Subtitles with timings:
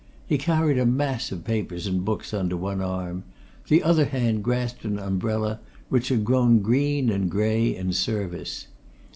[0.25, 3.23] He carried a mass of papers and books under one arm;
[3.67, 8.65] the other hand grasped an umbrella which had grown green and grey in service.